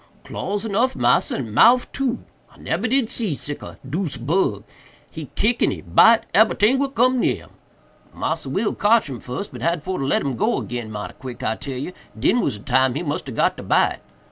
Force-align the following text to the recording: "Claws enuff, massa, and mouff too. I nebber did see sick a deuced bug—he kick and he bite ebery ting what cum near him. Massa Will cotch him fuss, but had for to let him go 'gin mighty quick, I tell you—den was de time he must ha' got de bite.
"Claws 0.23 0.65
enuff, 0.65 0.95
massa, 0.95 1.35
and 1.35 1.53
mouff 1.53 1.85
too. 1.91 2.23
I 2.49 2.57
nebber 2.57 2.87
did 2.87 3.07
see 3.07 3.35
sick 3.35 3.61
a 3.61 3.77
deuced 3.87 4.25
bug—he 4.25 5.25
kick 5.35 5.61
and 5.61 5.71
he 5.71 5.81
bite 5.83 6.23
ebery 6.33 6.55
ting 6.57 6.79
what 6.79 6.95
cum 6.95 7.19
near 7.19 7.35
him. 7.35 7.49
Massa 8.11 8.49
Will 8.49 8.73
cotch 8.73 9.11
him 9.11 9.19
fuss, 9.19 9.47
but 9.49 9.61
had 9.61 9.83
for 9.83 9.99
to 9.99 10.03
let 10.05 10.23
him 10.23 10.37
go 10.37 10.63
'gin 10.63 10.89
mighty 10.89 11.13
quick, 11.13 11.43
I 11.43 11.53
tell 11.53 11.77
you—den 11.77 12.41
was 12.41 12.57
de 12.57 12.63
time 12.65 12.95
he 12.95 13.03
must 13.03 13.27
ha' 13.29 13.33
got 13.33 13.57
de 13.57 13.61
bite. 13.61 13.99